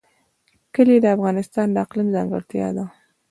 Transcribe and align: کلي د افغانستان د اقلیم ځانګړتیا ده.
کلي 0.73 0.97
د 1.01 1.05
افغانستان 1.15 1.67
د 1.71 1.75
اقلیم 1.85 2.07
ځانګړتیا 2.15 2.67
ده. 2.77 2.85